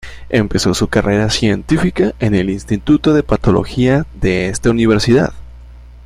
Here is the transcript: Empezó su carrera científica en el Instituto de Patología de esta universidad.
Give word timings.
Empezó 0.29 0.73
su 0.73 0.87
carrera 0.87 1.29
científica 1.29 2.15
en 2.19 2.33
el 2.33 2.49
Instituto 2.49 3.13
de 3.13 3.21
Patología 3.21 4.07
de 4.19 4.47
esta 4.47 4.71
universidad. 4.71 5.31